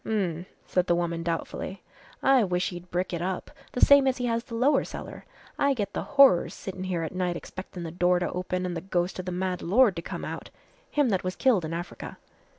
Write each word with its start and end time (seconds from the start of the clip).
"H'm," 0.03 0.47
said 0.65 0.87
the 0.87 0.95
woman 0.95 1.21
doubtfully, 1.21 1.83
"I 2.23 2.43
wish 2.43 2.69
he'd 2.69 2.89
brick 2.89 3.13
it 3.13 3.21
up 3.21 3.51
the 3.73 3.81
same 3.85 4.07
as 4.07 4.17
he 4.17 4.25
has 4.25 4.43
the 4.43 4.55
lower 4.55 4.83
cellar 4.83 5.25
I 5.59 5.75
get 5.75 5.93
the 5.93 6.01
horrors 6.17 6.55
sittin' 6.55 6.85
here 6.85 7.03
at 7.03 7.13
night 7.13 7.37
expectin' 7.37 7.83
the 7.83 7.91
door 7.91 8.17
to 8.17 8.31
open 8.31 8.65
an' 8.65 8.73
the 8.73 8.81
ghost 8.81 9.19
of 9.19 9.25
the 9.25 9.31
mad 9.31 9.61
lord 9.61 9.95
to 9.97 10.01
come 10.01 10.25
out 10.25 10.49
him 10.89 11.09
that 11.09 11.23
was 11.23 11.35
killed 11.35 11.65
in 11.65 11.71
Africa." 11.75 12.17